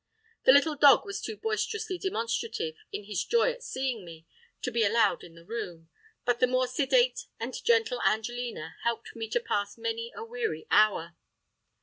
[0.45, 4.25] The little dog was too boisterously demonstrative, in his joy at seeing me,
[4.63, 5.89] to be allowed in the room;
[6.25, 11.15] but the more sedate and gentle Angelina helped me to pass many a weary hour.